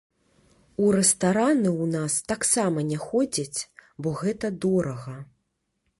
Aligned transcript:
У 0.85 0.87
рэстараны 0.95 1.67
ў 1.71 1.85
нас 1.97 2.13
таксама 2.31 2.87
не 2.89 2.99
ходзяць, 3.05 3.59
бо 4.03 4.15
гэта 4.23 4.55
дорага. 4.67 5.15